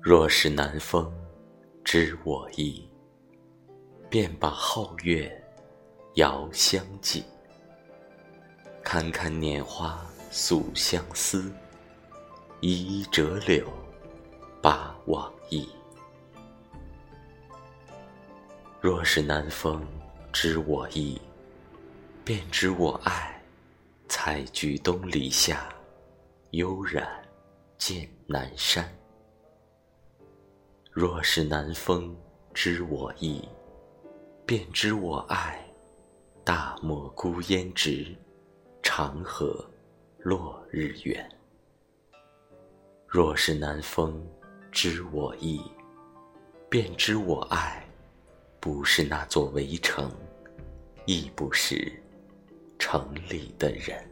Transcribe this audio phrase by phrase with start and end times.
[0.00, 1.12] 若是南风
[1.84, 2.88] 知我意，
[4.08, 5.30] 便把皓月
[6.14, 7.24] 遥相寄。
[8.82, 10.00] 堪堪年华
[10.30, 11.52] 诉相思，
[12.60, 13.66] 一一折柳
[14.62, 15.68] 把往忆。
[18.80, 19.84] 若是南风
[20.32, 21.20] 知我意，
[22.24, 23.42] 便知我爱
[24.08, 25.68] 采菊东篱下，
[26.52, 27.06] 悠然
[27.76, 28.88] 见南山。
[30.90, 32.16] 若是南风
[32.54, 33.46] 知我意，
[34.44, 35.64] 便知我爱
[36.42, 38.06] 大漠孤烟直，
[38.82, 39.64] 长河
[40.18, 41.28] 落日圆。
[43.06, 44.26] 若是南风
[44.72, 45.60] 知我意，
[46.68, 47.86] 便知我爱
[48.58, 50.10] 不是那座围城，
[51.04, 51.92] 亦不是
[52.78, 54.04] 城里的人。